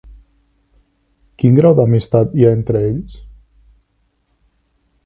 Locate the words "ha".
2.49-2.55